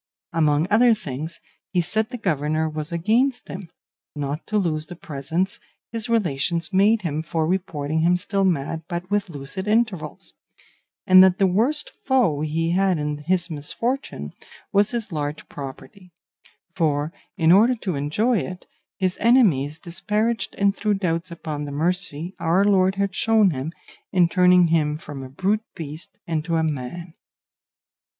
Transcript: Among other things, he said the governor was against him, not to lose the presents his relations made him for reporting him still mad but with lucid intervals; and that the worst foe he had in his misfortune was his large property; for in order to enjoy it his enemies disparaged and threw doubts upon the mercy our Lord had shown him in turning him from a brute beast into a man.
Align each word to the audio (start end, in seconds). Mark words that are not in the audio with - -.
Among 0.33 0.65
other 0.71 0.95
things, 0.95 1.39
he 1.69 1.79
said 1.79 2.09
the 2.09 2.17
governor 2.17 2.67
was 2.67 2.91
against 2.91 3.49
him, 3.49 3.69
not 4.15 4.47
to 4.47 4.57
lose 4.57 4.87
the 4.87 4.95
presents 4.95 5.59
his 5.91 6.09
relations 6.09 6.73
made 6.73 7.03
him 7.03 7.21
for 7.21 7.45
reporting 7.45 7.99
him 8.01 8.17
still 8.17 8.43
mad 8.43 8.81
but 8.87 9.11
with 9.11 9.29
lucid 9.29 9.67
intervals; 9.67 10.33
and 11.05 11.23
that 11.23 11.37
the 11.37 11.45
worst 11.45 11.91
foe 12.03 12.41
he 12.41 12.71
had 12.71 12.97
in 12.97 13.19
his 13.19 13.51
misfortune 13.51 14.33
was 14.73 14.89
his 14.89 15.11
large 15.11 15.47
property; 15.49 16.11
for 16.73 17.13
in 17.37 17.51
order 17.51 17.75
to 17.75 17.93
enjoy 17.93 18.39
it 18.39 18.65
his 18.97 19.19
enemies 19.19 19.77
disparaged 19.77 20.55
and 20.55 20.75
threw 20.75 20.95
doubts 20.95 21.29
upon 21.29 21.65
the 21.65 21.71
mercy 21.71 22.33
our 22.39 22.63
Lord 22.63 22.95
had 22.95 23.13
shown 23.13 23.51
him 23.51 23.71
in 24.11 24.27
turning 24.27 24.69
him 24.69 24.97
from 24.97 25.21
a 25.21 25.29
brute 25.29 25.61
beast 25.75 26.09
into 26.25 26.55
a 26.55 26.63
man. 26.63 27.13